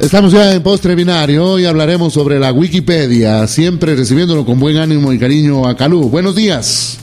[0.00, 5.12] Estamos ya en postre binario y hablaremos sobre la Wikipedia, siempre recibiéndolo con buen ánimo
[5.12, 6.08] y cariño a Calú.
[6.08, 6.98] Buenos días.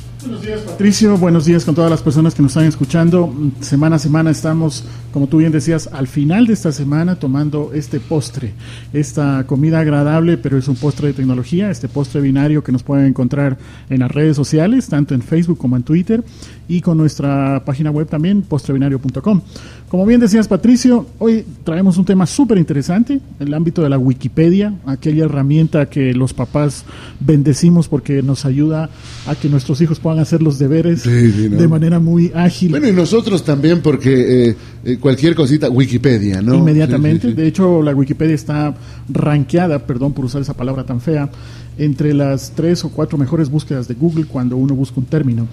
[0.46, 1.18] Días, Patricio.
[1.18, 3.34] Buenos días con todas las personas que nos están escuchando.
[3.62, 8.00] Semana a semana estamos, como tú bien decías, al final de esta semana tomando este
[8.00, 8.54] postre,
[8.94, 13.08] esta comida agradable, pero es un postre de tecnología, este postre binario que nos pueden
[13.08, 13.58] encontrar
[13.90, 16.24] en las redes sociales, tanto en Facebook como en Twitter,
[16.68, 19.42] y con nuestra página web también, postrebinario.com.
[19.90, 24.74] Como bien decías, Patricio, hoy traemos un tema súper interesante, el ámbito de la Wikipedia,
[24.86, 26.86] aquella herramienta que los papás
[27.20, 28.90] bendecimos porque nos ayuda
[29.28, 32.72] a que nuestros hijos puedan hacer los deberes de manera muy ágil.
[32.72, 36.56] Bueno, y nosotros también, porque eh, eh, cualquier cosita, Wikipedia, ¿no?
[36.56, 37.34] Inmediatamente.
[37.34, 38.76] de hecho, la Wikipedia está
[39.10, 41.30] rankeada, perdón por usar esa palabra tan fea,
[41.78, 45.48] entre las tres o cuatro mejores búsquedas de Google cuando uno busca un término.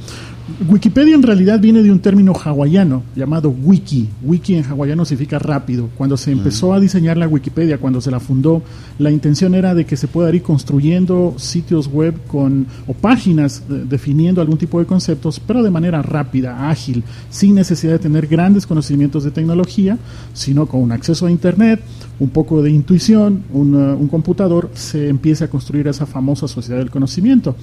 [0.68, 4.08] Wikipedia en realidad viene de un término hawaiano llamado wiki.
[4.24, 5.88] Wiki en hawaiano significa rápido.
[5.96, 8.62] Cuando se empezó a diseñar la Wikipedia, cuando se la fundó,
[8.98, 13.84] la intención era de que se pueda ir construyendo sitios web con o páginas eh,
[13.88, 18.66] definiendo algún tipo de conceptos, pero de manera rápida, ágil, sin necesidad de tener grandes
[18.66, 19.96] conocimientos de tecnología,
[20.32, 21.80] sino con un acceso a internet,
[22.18, 26.78] un poco de intuición, un, uh, un computador, se empieza a construir esa famosa sociedad
[26.78, 27.56] del conocimiento.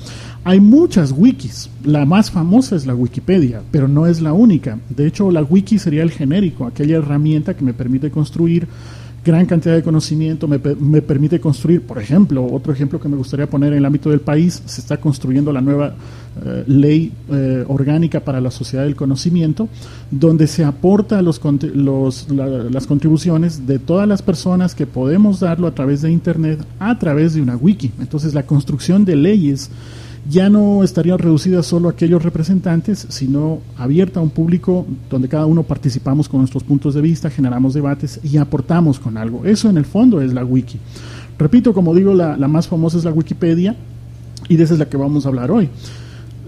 [0.44, 1.70] Hay muchas wikis.
[1.84, 4.80] La más famosa es la Wikipedia, pero no es la única.
[4.90, 8.68] De hecho, la wiki sería el genérico, aquella herramienta que me permite construir
[9.24, 13.48] gran cantidad de conocimiento, me, me, permite construir, por ejemplo, otro ejemplo que me gustaría
[13.48, 15.94] poner en el ámbito del país, se está construyendo la nueva
[16.46, 19.68] eh, ley eh, orgánica para la sociedad del conocimiento,
[20.10, 21.42] donde se aporta los,
[21.74, 26.66] los, la, las contribuciones de todas las personas que podemos darlo a través de Internet,
[26.80, 27.92] a través de una wiki.
[28.00, 29.70] Entonces, la construcción de leyes
[30.28, 35.46] ya no estaría reducida solo a aquellos representantes, sino abierta a un público donde cada
[35.46, 39.46] uno participamos con nuestros puntos de vista, generamos debates y aportamos con algo.
[39.46, 40.80] Eso en el fondo es la wiki.
[41.38, 43.76] Repito, como digo, la, la más famosa es la Wikipedia
[44.50, 45.70] y de esa es la que vamos a hablar hoy.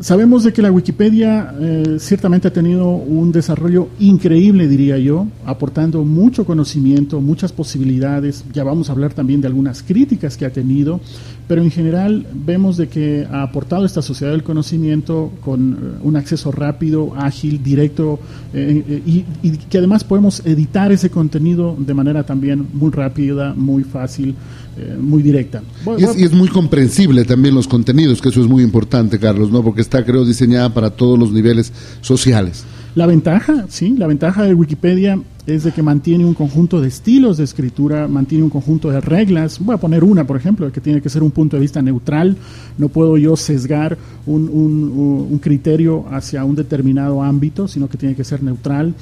[0.02, 6.04] Sabemos de que la Wikipedia eh, ciertamente ha tenido un desarrollo increíble, diría yo, aportando
[6.04, 8.44] mucho conocimiento, muchas posibilidades.
[8.52, 11.00] Ya vamos a hablar también de algunas críticas que ha tenido,
[11.48, 16.16] pero en general vemos de que ha aportado esta sociedad del conocimiento con uh, un
[16.16, 18.20] acceso rápido, ágil, directo
[18.56, 23.84] eh, y, y que además podemos editar ese contenido de manera también muy rápida, muy
[23.84, 24.34] fácil.
[24.78, 25.62] Eh, muy directa.
[25.98, 29.52] Y es, y es, muy comprensible también los contenidos, que eso es muy importante, Carlos,
[29.52, 29.62] ¿no?
[29.62, 32.64] Porque está, creo, diseñada para todos los niveles sociales.
[32.96, 37.38] La ventaja, sí, la ventaja de Wikipedia es de que mantiene un conjunto de estilos
[37.38, 39.60] de escritura, mantiene un conjunto de reglas.
[39.60, 42.38] Voy a poner una, por ejemplo, que tiene que ser un punto de vista neutral.
[42.78, 48.16] No puedo yo sesgar un, un, un criterio hacia un determinado ámbito, sino que tiene
[48.16, 48.94] que ser neutral.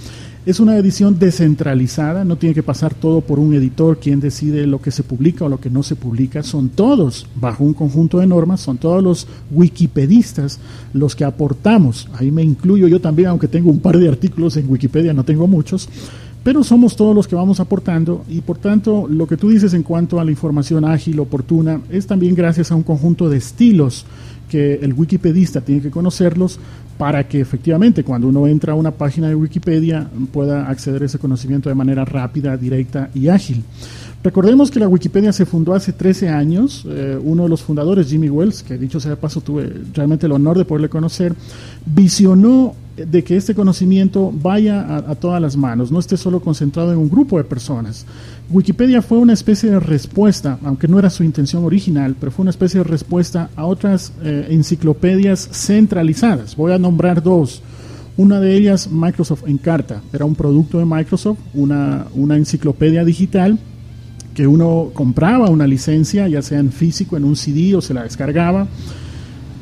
[0.45, 4.81] Es una edición descentralizada, no tiene que pasar todo por un editor quien decide lo
[4.81, 6.43] que se publica o lo que no se publica.
[6.43, 10.59] Son todos bajo un conjunto de normas, son todos los wikipedistas
[10.93, 12.07] los que aportamos.
[12.13, 15.45] Ahí me incluyo yo también, aunque tengo un par de artículos en Wikipedia, no tengo
[15.45, 15.89] muchos
[16.43, 19.83] pero somos todos los que vamos aportando y por tanto lo que tú dices en
[19.83, 24.05] cuanto a la información ágil, oportuna, es también gracias a un conjunto de estilos
[24.49, 26.59] que el wikipedista tiene que conocerlos
[26.97, 31.19] para que efectivamente cuando uno entra a una página de Wikipedia pueda acceder a ese
[31.19, 33.63] conocimiento de manera rápida, directa y ágil.
[34.21, 36.85] Recordemos que la Wikipedia se fundó hace 13 años.
[36.89, 40.33] Eh, uno de los fundadores, Jimmy Wells, que dicho sea de paso tuve realmente el
[40.33, 41.33] honor de poderle conocer,
[41.85, 46.97] visionó de que este conocimiento vaya a, todas las manos, no esté solo concentrado en
[46.97, 48.05] un grupo de personas.
[48.49, 52.51] Wikipedia fue una especie de respuesta, aunque no era su intención original, pero fue una
[52.51, 56.55] especie de respuesta a otras eh, enciclopedias centralizadas.
[56.55, 57.61] Voy a nombrar dos.
[58.17, 63.57] Una de ellas, Microsoft Encarta, era un producto de Microsoft, una, una enciclopedia digital
[64.33, 68.03] que uno compraba una licencia, ya sea en físico, en un CD o se la
[68.03, 68.67] descargaba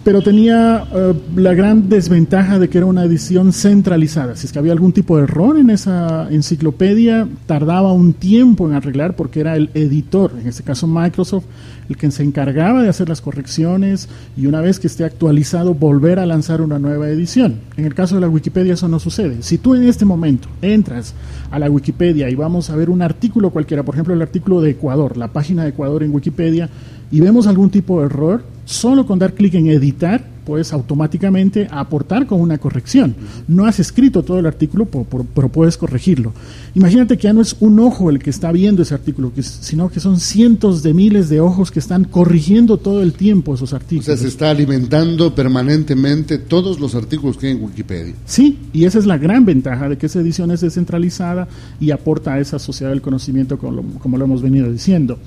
[0.07, 4.37] pero tenía uh, la gran desventaja de que era una edición centralizada.
[4.37, 8.73] Si es que había algún tipo de error en esa enciclopedia, tardaba un tiempo en
[8.73, 11.43] arreglar porque era el editor, en este caso Microsoft,
[11.89, 14.07] el que se encargaba de hacer las correcciones
[14.37, 17.59] y una vez que esté actualizado volver a lanzar una nueva edición.
[17.75, 19.43] En el caso de la Wikipedia eso no sucede.
[19.43, 21.15] Si tú en este momento entras
[21.51, 24.69] a la Wikipedia y vamos a ver un artículo cualquiera, por ejemplo el artículo de
[24.69, 26.69] Ecuador, la página de Ecuador en Wikipedia,
[27.11, 32.25] y vemos algún tipo de error, solo con dar clic en editar puedes automáticamente aportar
[32.25, 33.13] con una corrección.
[33.49, 36.31] No has escrito todo el artículo, pero puedes corregirlo.
[36.73, 39.99] Imagínate que ya no es un ojo el que está viendo ese artículo, sino que
[39.99, 44.07] son cientos de miles de ojos que están corrigiendo todo el tiempo esos artículos.
[44.07, 48.13] O sea, se está alimentando permanentemente todos los artículos que hay en Wikipedia.
[48.25, 51.49] Sí, y esa es la gran ventaja de que esa edición es descentralizada
[51.81, 55.19] y aporta a esa sociedad del conocimiento como lo, como lo hemos venido diciendo.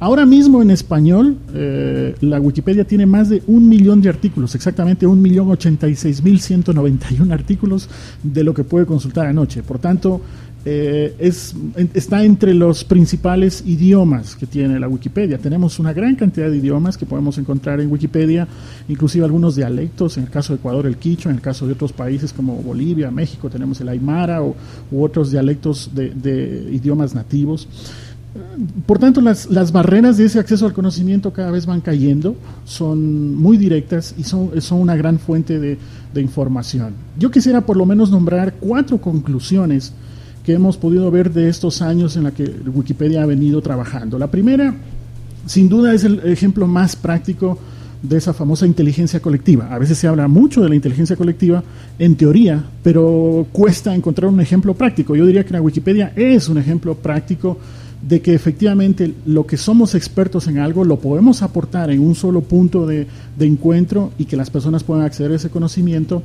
[0.00, 5.08] Ahora mismo en español, eh, la Wikipedia tiene más de un millón de artículos, exactamente
[5.08, 7.88] un millón ochenta y seis mil ciento noventa y un artículos
[8.22, 9.64] de lo que puede consultar anoche.
[9.64, 10.20] Por tanto,
[10.64, 11.52] eh, es,
[11.94, 15.38] está entre los principales idiomas que tiene la Wikipedia.
[15.38, 18.46] Tenemos una gran cantidad de idiomas que podemos encontrar en Wikipedia,
[18.88, 21.92] inclusive algunos dialectos, en el caso de Ecuador el quichua, en el caso de otros
[21.92, 24.54] países como Bolivia, México tenemos el aymara u
[25.02, 27.66] otros dialectos de idiomas nativos.
[28.86, 33.34] Por tanto, las, las, barreras de ese acceso al conocimiento cada vez van cayendo, son
[33.34, 35.78] muy directas y son, son una gran fuente de,
[36.12, 36.94] de, información.
[37.18, 39.92] Yo quisiera por lo menos nombrar cuatro conclusiones
[40.44, 44.18] que hemos podido ver de estos años en la que Wikipedia ha venido trabajando.
[44.18, 44.74] La primera,
[45.46, 47.58] sin duda, es el ejemplo más práctico
[48.02, 49.68] de esa famosa inteligencia colectiva.
[49.70, 51.62] A veces se habla mucho de la inteligencia colectiva
[51.98, 55.16] en teoría, pero cuesta encontrar un ejemplo práctico.
[55.16, 57.58] Yo diría que la Wikipedia es un ejemplo práctico
[58.02, 62.42] de que efectivamente lo que somos expertos en algo lo podemos aportar en un solo
[62.42, 63.06] punto de,
[63.36, 66.22] de encuentro y que las personas puedan acceder a ese conocimiento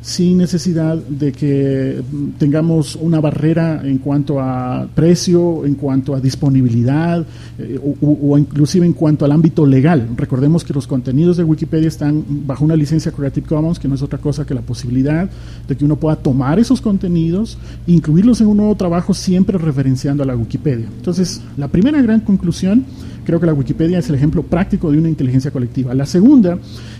[0.00, 2.00] sin necesidad de que
[2.38, 7.24] tengamos una barrera en cuanto a precio, en cuanto a disponibilidad
[7.58, 10.08] eh, o, inclusive en cuanto al ámbito legal.
[10.16, 14.02] Recordemos que los contenidos de Wikipedia están bajo una licencia Creative Commons, que no es
[14.02, 15.28] otra cosa que la posibilidad
[15.66, 20.26] de que uno pueda tomar esos contenidos, incluirlos en un nuevo trabajo siempre referenciando a
[20.26, 20.86] la Wikipedia.
[20.96, 22.84] Entonces, la primera gran conclusión
[23.26, 25.92] Creo que la Wikipedia es el ejemplo práctico de una inteligencia colectiva.
[25.94, 26.58] La segunda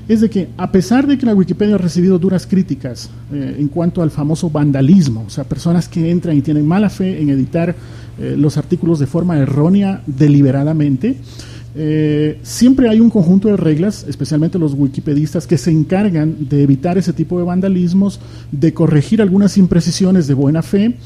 [0.08, 2.95] es de que a pesar de que la Wikipedia ha recibido duras críticas
[3.32, 7.20] eh, en cuanto al famoso vandalismo, o sea, personas que entran y tienen mala fe
[7.20, 7.74] en editar
[8.18, 11.16] eh, los artículos de forma errónea deliberadamente,
[11.76, 16.98] eh, siempre hay un conjunto de reglas, especialmente los wikipedistas, que se encargan de evitar
[16.98, 18.20] ese tipo de vandalismos,
[18.50, 20.96] de corregir algunas imprecisiones de buena fe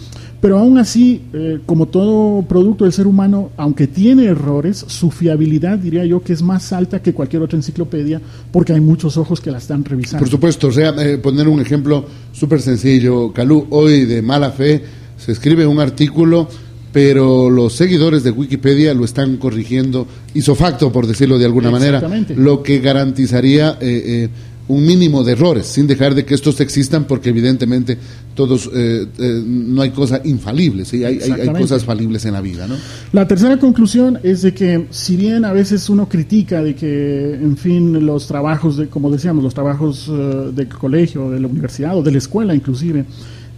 [0.41, 5.79] pero aún así, eh, como todo producto del ser humano, aunque tiene errores, su fiabilidad
[5.79, 8.21] diría yo que es más alta que cualquier otra enciclopedia
[8.51, 10.21] porque hay muchos ojos que la están revisando.
[10.21, 14.83] Por supuesto, o sea, eh, poner un ejemplo súper sencillo, Calú, hoy de mala fe
[15.19, 16.49] se escribe un artículo,
[16.93, 22.03] pero los seguidores de Wikipedia lo están corrigiendo isofacto, por decirlo de alguna manera,
[22.37, 23.79] lo que garantizaría...
[23.81, 24.29] Eh,
[24.71, 27.99] un mínimo de errores, sin dejar de que estos existan, porque evidentemente
[28.37, 32.69] todos eh, eh, no hay cosas infalibles, hay, hay, cosas falibles en la vida.
[32.69, 32.77] ¿no?
[33.13, 37.57] La tercera conclusión es de que, si bien a veces uno critica de que, en
[37.57, 42.03] fin, los trabajos, de, como decíamos, los trabajos uh, del colegio, de la universidad o
[42.03, 43.05] de la escuela inclusive,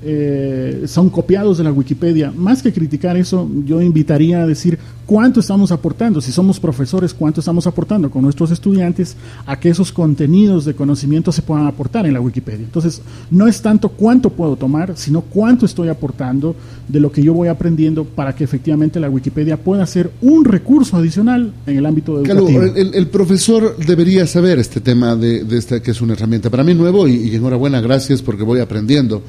[0.05, 2.33] eh, son copiados de la Wikipedia.
[2.35, 7.41] Más que criticar eso, yo invitaría a decir cuánto estamos aportando, si somos profesores, cuánto
[7.41, 9.17] estamos aportando con nuestros estudiantes
[9.47, 12.65] a que esos contenidos de conocimiento se puedan aportar en la Wikipedia.
[12.65, 16.57] Entonces, no es tanto cuánto puedo tomar, sino cuánto estoy aportando
[16.89, 20.97] de lo que yo voy aprendiendo para que efectivamente la Wikipedia pueda ser un recurso
[20.97, 22.63] adicional en el ámbito educativo.
[22.63, 27.07] el, profesor debería saber este tema de, esta que es una herramienta para mí nuevo
[27.07, 29.23] y, y enhorabuena, gracias porque voy aprendiendo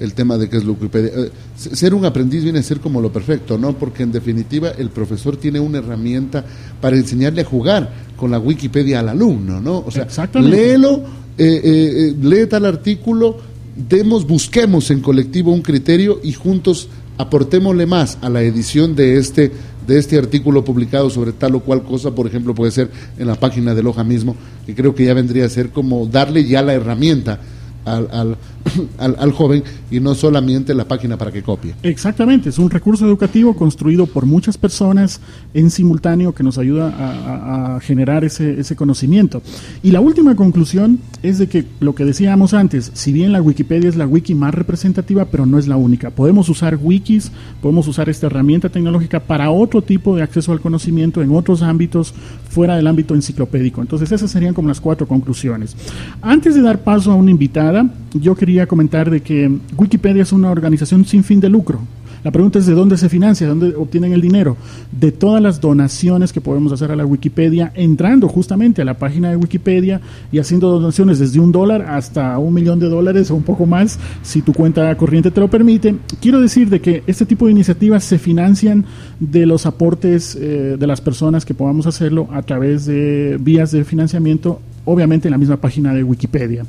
[0.00, 1.10] el tema de qué es la Wikipedia.
[1.14, 3.74] Eh, ser un aprendiz viene a ser como lo perfecto, ¿no?
[3.74, 6.44] Porque en definitiva el profesor tiene una herramienta
[6.80, 9.84] para enseñarle a jugar con la Wikipedia al alumno, ¿no?
[9.86, 11.02] O sea, léelo,
[11.38, 13.36] eh, eh, lee tal artículo,
[13.76, 16.88] demos, busquemos en colectivo un criterio y juntos
[17.18, 19.52] aportémosle más a la edición de este
[19.86, 23.34] de este artículo publicado sobre tal o cual cosa, por ejemplo, puede ser en la
[23.34, 26.74] página de Loja mismo, que creo que ya vendría a ser como darle ya la
[26.74, 27.40] herramienta
[27.84, 28.36] al, al,
[28.98, 31.74] al, joven y no solamente la página para que copie.
[31.82, 35.20] Exactamente, es un recurso educativo construido por muchas personas
[35.54, 39.42] en simultáneo que nos ayuda a, generar ese, ese, conocimiento.
[39.82, 43.88] Y la última conclusión es de que lo que decíamos antes, si bien la Wikipedia
[43.88, 46.10] es la wiki más representativa, pero no es la única.
[46.10, 47.30] Podemos usar wikis,
[47.62, 52.14] podemos usar esta herramienta tecnológica para otro tipo de acceso al conocimiento en otros ámbitos
[52.48, 53.80] fuera del ámbito enciclopédico.
[53.80, 55.76] Entonces esas serían como las cuatro conclusiones.
[56.20, 60.50] Antes de dar paso a una invitada, yo quería comentar de que Wikipedia es una
[60.50, 61.80] organización sin fin de lucro.
[62.22, 64.56] La pregunta es de dónde se financia, de dónde obtienen el dinero.
[64.92, 69.30] De todas las donaciones que podemos hacer a la Wikipedia, entrando justamente a la página
[69.30, 70.00] de Wikipedia
[70.30, 73.98] y haciendo donaciones desde un dólar hasta un millón de dólares o un poco más,
[74.22, 75.96] si tu cuenta corriente te lo permite.
[76.20, 78.84] Quiero decir de que este tipo de iniciativas se financian
[79.18, 83.84] de los aportes eh, de las personas que podamos hacerlo a través de vías de
[83.84, 86.64] financiamiento, obviamente en la misma página de Wikipedia.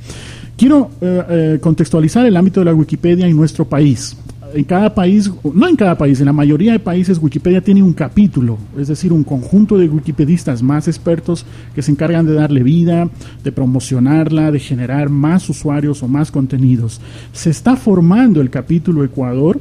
[0.57, 4.15] Quiero eh, eh, contextualizar el ámbito de la Wikipedia en nuestro país.
[4.53, 7.93] En cada país, no en cada país, en la mayoría de países Wikipedia tiene un
[7.93, 13.09] capítulo, es decir, un conjunto de wikipedistas más expertos que se encargan de darle vida,
[13.43, 17.01] de promocionarla, de generar más usuarios o más contenidos.
[17.33, 19.59] Se está formando el capítulo Ecuador,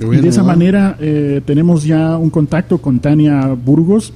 [0.00, 4.12] y de esa manera eh, tenemos ya un contacto con Tania Burgos.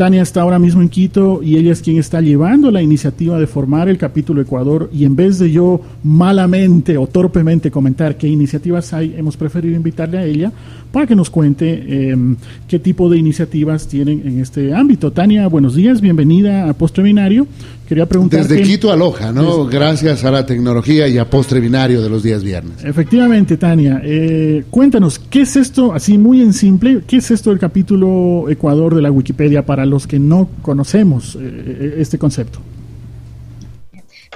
[0.00, 3.46] Tania está ahora mismo en Quito y ella es quien está llevando la iniciativa de
[3.46, 8.94] formar el capítulo Ecuador y en vez de yo malamente o torpemente comentar qué iniciativas
[8.94, 10.52] hay, hemos preferido invitarle a ella
[10.90, 12.34] para que nos cuente em,
[12.66, 15.12] qué tipo de iniciativas tienen en este ámbito.
[15.12, 17.46] Tania, buenos días, bienvenida a Postre Binario.
[17.86, 18.46] Quería preguntar.
[18.46, 19.66] Desde Quito a Loja, ¿no?
[19.66, 22.84] Gracias a la tecnología y a Postre Binario de los días viernes.
[22.84, 24.00] Efectivamente, Tania.
[24.04, 28.94] Eh, cuéntanos, ¿qué es esto, así muy en simple, qué es esto del capítulo Ecuador
[28.94, 32.60] de la Wikipedia para los que no conocemos eh, eh, este concepto?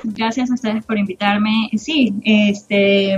[0.03, 1.71] Gracias a ustedes por invitarme.
[1.77, 3.17] Sí, este,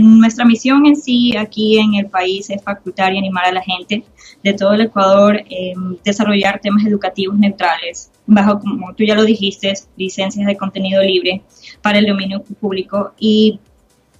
[0.00, 4.04] nuestra misión en sí aquí en el país es facultar y animar a la gente
[4.42, 9.74] de todo el Ecuador en desarrollar temas educativos neutrales bajo, como tú ya lo dijiste,
[9.96, 11.42] licencias de contenido libre
[11.82, 13.58] para el dominio público y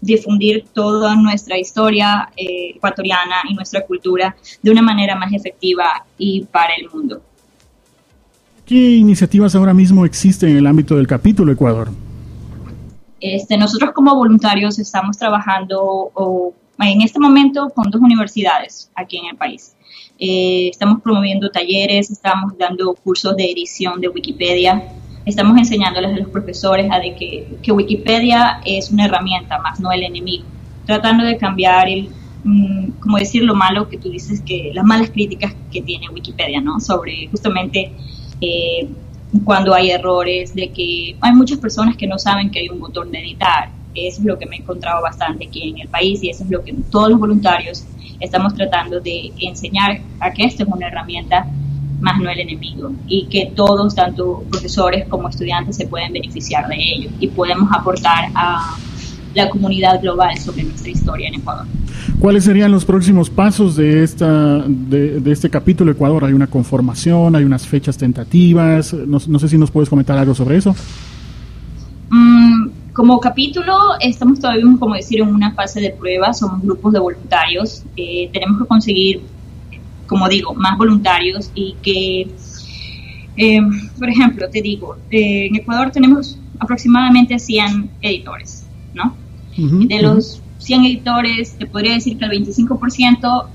[0.00, 6.44] difundir toda nuestra historia eh, ecuatoriana y nuestra cultura de una manera más efectiva y
[6.44, 7.22] para el mundo.
[8.68, 11.88] ¿Qué iniciativas ahora mismo existen en el ámbito del capítulo Ecuador?
[13.18, 16.12] Este, nosotros como voluntarios estamos trabajando
[16.78, 19.74] en este momento con dos universidades aquí en el país.
[20.18, 24.92] Eh, estamos promoviendo talleres, estamos dando cursos de edición de Wikipedia,
[25.24, 27.14] estamos enseñándoles a los profesores a de
[27.62, 30.44] que, Wikipedia es una herramienta más, no el enemigo,
[30.84, 32.10] tratando de cambiar el,
[32.44, 36.60] mm, como decir lo malo que tú dices, que las malas críticas que tiene Wikipedia,
[36.60, 36.80] ¿no?
[36.80, 37.92] Sobre justamente
[38.40, 38.88] eh,
[39.44, 43.10] cuando hay errores, de que hay muchas personas que no saben que hay un botón
[43.10, 43.70] de editar.
[43.94, 46.50] Eso es lo que me he encontrado bastante aquí en el país y eso es
[46.50, 47.84] lo que todos los voluntarios
[48.20, 51.46] estamos tratando de enseñar a que esto es una herramienta
[52.00, 56.76] más no el enemigo y que todos, tanto profesores como estudiantes, se pueden beneficiar de
[56.76, 58.76] ello y podemos aportar a
[59.34, 61.66] la comunidad global sobre nuestra historia en Ecuador.
[62.18, 66.24] ¿Cuáles serían los próximos pasos de, esta, de, este capítulo Ecuador?
[66.24, 67.36] ¿Hay una conformación?
[67.36, 68.92] ¿Hay unas fechas tentativas?
[68.92, 70.74] No, sé si nos puedes comentar algo sobre eso.
[72.10, 76.98] Mm, como capítulo, estamos todavía, como decir, en una fase de prueba, somos grupos de
[76.98, 79.20] voluntarios, eh, tenemos que conseguir,
[80.08, 82.28] como digo, más voluntarios y que,
[83.36, 83.60] eh,
[83.96, 88.57] por ejemplo, te digo, eh, en Ecuador tenemos aproximadamente 100 editores,
[88.94, 89.16] ¿no?
[89.56, 93.46] de los 100 editores, te podría decir que el 25%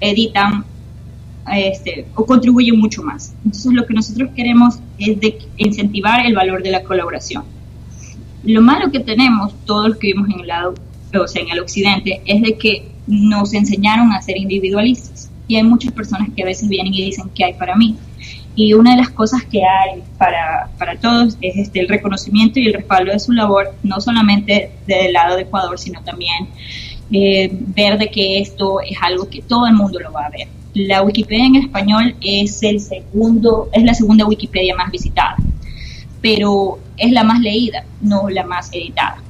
[0.00, 0.64] editan
[1.52, 3.32] este, o contribuyen mucho más.
[3.44, 7.44] Entonces, lo que nosotros queremos es de incentivar el valor de la colaboración
[8.46, 10.74] lo malo que tenemos, todos los que vivimos en el lado,
[11.20, 15.30] o sea, en el occidente, es de que nos enseñaron a ser individualistas.
[15.48, 17.96] Y hay muchas personas que a veces vienen y dicen, ¿qué hay para mí?
[18.56, 22.66] Y una de las cosas que hay para, para todos es este, el reconocimiento y
[22.66, 26.48] el respaldo de su labor, no solamente del lado de Ecuador, sino también
[27.12, 30.48] eh, ver de que esto es algo que todo el mundo lo va a ver.
[30.74, 35.36] La Wikipedia en español es el segundo, es la segunda Wikipedia más visitada
[36.26, 39.22] pero es la más leída, no la más editada.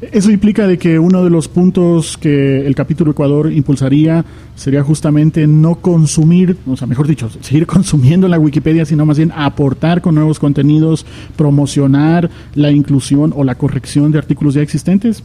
[0.00, 4.24] Eso implica de que uno de los puntos que el capítulo Ecuador impulsaría
[4.54, 9.32] sería justamente no consumir, o sea, mejor dicho, seguir consumiendo la Wikipedia, sino más bien
[9.34, 11.04] aportar con nuevos contenidos,
[11.36, 15.24] promocionar la inclusión o la corrección de artículos ya existentes.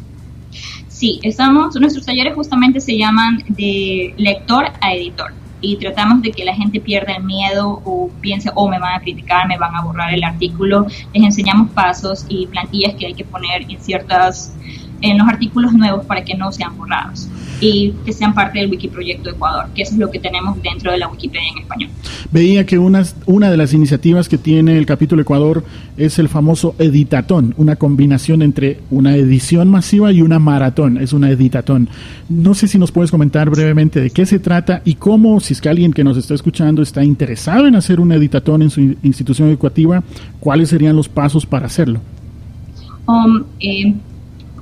[0.88, 6.44] Sí, estamos, nuestros talleres justamente se llaman de lector a editor y tratamos de que
[6.44, 9.82] la gente pierda el miedo o piense, oh, me van a criticar, me van a
[9.82, 10.86] borrar el artículo.
[11.14, 14.54] Les enseñamos pasos y plantillas que hay que poner en ciertas
[15.04, 17.28] en los artículos nuevos para que no sean borrados
[17.60, 20.98] y que sean parte del Wikiproyecto Ecuador, que eso es lo que tenemos dentro de
[20.98, 21.90] la Wikipedia en español.
[22.32, 25.64] Veía que una, una de las iniciativas que tiene el capítulo Ecuador
[25.98, 31.30] es el famoso editatón, una combinación entre una edición masiva y una maratón, es una
[31.30, 31.90] editatón.
[32.30, 35.62] No sé si nos puedes comentar brevemente de qué se trata y cómo, si es
[35.62, 39.50] que alguien que nos está escuchando está interesado en hacer un editatón en su institución
[39.50, 40.02] educativa,
[40.40, 42.00] cuáles serían los pasos para hacerlo.
[43.06, 43.94] Um, eh,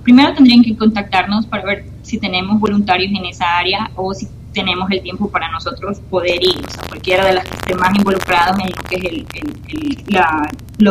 [0.03, 4.89] primero tendrían que contactarnos para ver si tenemos voluntarios en esa área o si tenemos
[4.91, 8.69] el tiempo para nosotros poder ir, o sea, cualquiera de las que más involucrados en
[8.69, 8.83] lo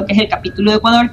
[0.06, 1.10] que es el, capítulo de Ecuador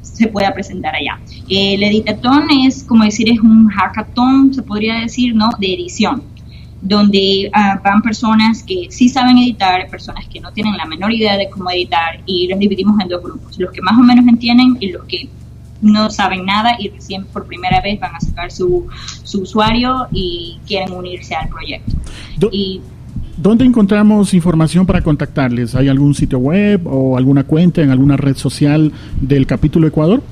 [0.00, 1.18] se pueda presentar allá.
[1.48, 5.50] El editatón es, como decir, es un hackathon, se podría decir, ¿no?
[5.58, 6.22] De edición,
[6.82, 11.36] donde ah, van personas que sí saben editar, personas que no tienen la menor idea
[11.36, 14.76] de cómo editar, y los dividimos en dos grupos, los que más o menos entienden
[14.80, 15.28] y los que
[15.80, 18.86] no saben nada y recién por primera vez van a sacar su,
[19.22, 21.92] su usuario y quieren unirse al proyecto.
[22.52, 22.80] y,
[23.36, 25.74] ¿Dónde encontramos información para contactarles?
[25.74, 30.22] ¿Hay algún sitio web o alguna cuenta en alguna red social del capítulo Ecuador?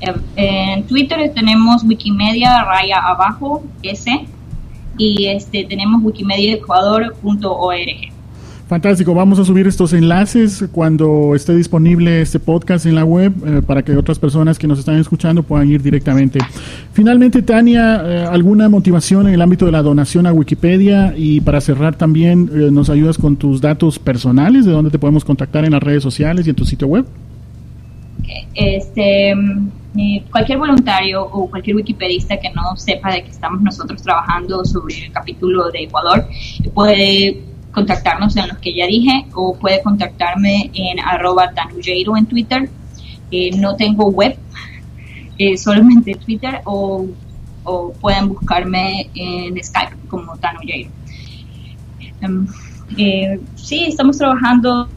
[0.00, 4.26] En, en Twitter tenemos Wikimedia raya abajo S
[4.98, 8.13] y este tenemos wikimediaecuador.org.
[8.68, 13.60] Fantástico, vamos a subir estos enlaces cuando esté disponible este podcast en la web eh,
[13.60, 16.38] para que otras personas que nos están escuchando puedan ir directamente.
[16.94, 21.12] Finalmente, Tania, eh, ¿alguna motivación en el ámbito de la donación a Wikipedia?
[21.14, 25.26] Y para cerrar también, eh, ¿nos ayudas con tus datos personales de dónde te podemos
[25.26, 27.04] contactar en las redes sociales y en tu sitio web?
[28.54, 29.34] Este,
[30.30, 35.12] cualquier voluntario o cualquier wikipedista que no sepa de que estamos nosotros trabajando sobre el
[35.12, 36.26] capítulo de Ecuador
[36.72, 42.70] puede contactarnos en los que ya dije o puede contactarme en arroba tanuyeiro en Twitter.
[43.30, 44.36] Eh, no tengo web,
[45.38, 47.06] eh, solamente Twitter o,
[48.00, 50.90] pueden buscarme en Skype como tanuyeiro.
[52.20, 52.46] Em,
[52.98, 54.88] eh, sí, estamos trabajando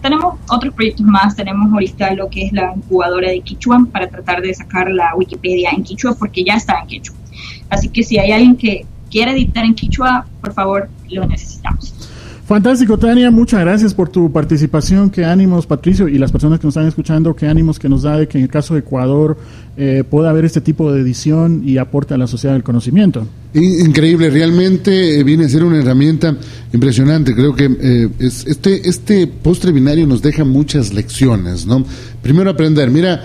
[0.00, 4.40] tenemos otros proyectos más, tenemos ahorita lo que es la incubadora de Quichua para tratar
[4.42, 7.16] de sacar la Wikipedia en Quichua porque ya está en Quichua.
[7.70, 11.94] Así que si hay alguien que quiere editar en Quichua, por favor, lo necesitamos.
[12.48, 15.10] Fantástico, Tania, muchas gracias por tu participación.
[15.10, 18.16] Qué ánimos, Patricio, y las personas que nos están escuchando, qué ánimos que nos da
[18.16, 19.36] de que en el caso de Ecuador
[19.76, 23.26] eh, pueda haber este tipo de edición y aporte a la sociedad del conocimiento.
[23.58, 26.36] Increíble, realmente eh, viene a ser una herramienta
[26.72, 27.34] impresionante.
[27.34, 31.84] Creo que eh, este, este postre binario nos deja muchas lecciones, ¿no?
[32.22, 33.24] Primero aprender, mira,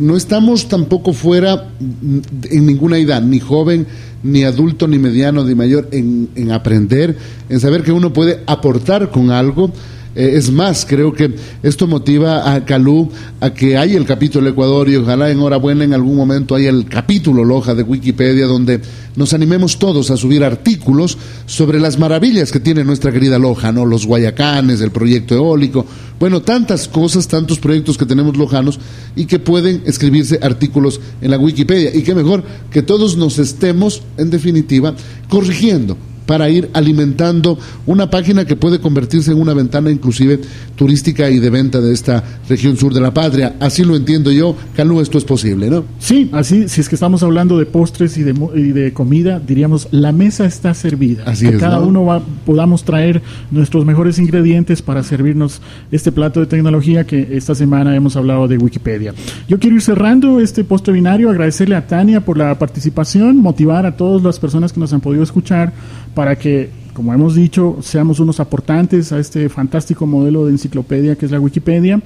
[0.00, 3.86] no estamos tampoco fuera en ninguna edad, ni joven,
[4.22, 7.16] ni adulto, ni mediano, ni mayor, en, en aprender,
[7.48, 9.72] en saber que uno puede aportar con algo
[10.14, 14.88] eh, es más, creo que esto motiva a Calú a que haya el capítulo Ecuador
[14.88, 18.80] y ojalá enhorabuena en algún momento haya el capítulo Loja de Wikipedia donde
[19.14, 23.86] nos animemos todos a subir artículos sobre las maravillas que tiene nuestra querida Loja, ¿no?
[23.86, 25.86] Los guayacanes, el proyecto eólico,
[26.18, 28.80] bueno, tantas cosas, tantos proyectos que tenemos lojanos
[29.14, 31.94] y que pueden escribirse artículos en la Wikipedia.
[31.94, 34.94] Y qué mejor que todos nos estemos, en definitiva,
[35.28, 35.96] corrigiendo
[36.30, 40.38] para ir alimentando una página que puede convertirse en una ventana inclusive
[40.76, 43.56] turística y de venta de esta región sur de la patria.
[43.58, 44.54] Así lo entiendo yo.
[44.76, 45.82] Calú, esto es posible, ¿no?
[45.98, 50.12] Sí, así, si es que estamos hablando de postres y de, de comida, diríamos, la
[50.12, 51.24] mesa está servida.
[51.26, 56.46] Así que cada uno va, podamos traer nuestros mejores ingredientes para servirnos este plato de
[56.46, 59.14] tecnología que esta semana hemos hablado de Wikipedia.
[59.48, 63.96] Yo quiero ir cerrando este postre binario, agradecerle a Tania por la participación, motivar a
[63.96, 65.72] todas las personas que nos han podido escuchar
[66.14, 71.26] para que, como hemos dicho, seamos unos aportantes a este fantástico modelo de enciclopedia que
[71.26, 72.00] es la Wikipedia.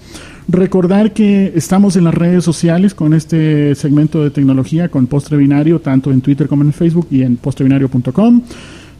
[0.48, 5.80] Recordar que estamos en las redes sociales con este segmento de tecnología, con Postre Binario,
[5.80, 8.42] tanto en Twitter como en Facebook y en postrebinario.com.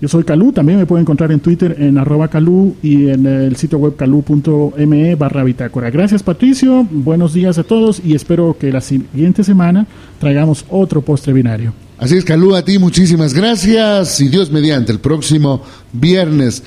[0.01, 3.57] Yo soy Calú, también me pueden encontrar en Twitter en arroba Calú y en el
[3.57, 5.91] sitio web calú.me barra bitácora.
[5.91, 9.87] Gracias Patricio, buenos días a todos y espero que la siguiente semana
[10.19, 11.84] traigamos otro postre binario.
[11.99, 16.63] Así es, Calú, a ti muchísimas gracias y Dios mediante el próximo viernes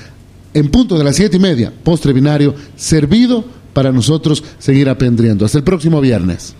[0.54, 5.44] en punto de las siete y media, postre binario, servido para nosotros seguir aprendiendo.
[5.44, 6.54] Hasta el próximo viernes.